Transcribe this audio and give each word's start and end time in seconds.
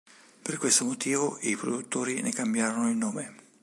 Per 0.41 0.57
questo 0.57 0.83
motivo 0.83 1.37
i 1.41 1.55
produttori 1.55 2.21
ne 2.21 2.31
cambiarono 2.31 2.89
il 2.89 2.97
nome. 2.97 3.35